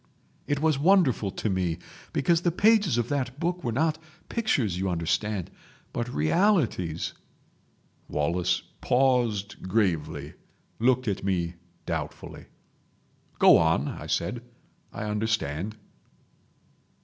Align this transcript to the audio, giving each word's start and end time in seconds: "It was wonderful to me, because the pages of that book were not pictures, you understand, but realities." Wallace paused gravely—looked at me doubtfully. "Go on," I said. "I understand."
"It 0.47 0.59
was 0.59 0.79
wonderful 0.79 1.29
to 1.29 1.47
me, 1.47 1.77
because 2.11 2.41
the 2.41 2.51
pages 2.51 2.97
of 2.97 3.07
that 3.09 3.39
book 3.39 3.63
were 3.63 3.71
not 3.71 3.99
pictures, 4.29 4.79
you 4.79 4.89
understand, 4.89 5.51
but 5.93 6.11
realities." 6.11 7.13
Wallace 8.09 8.63
paused 8.81 9.61
gravely—looked 9.67 11.07
at 11.07 11.23
me 11.23 11.53
doubtfully. 11.85 12.45
"Go 13.37 13.57
on," 13.59 13.89
I 13.89 14.07
said. 14.07 14.41
"I 14.91 15.03
understand." 15.03 15.77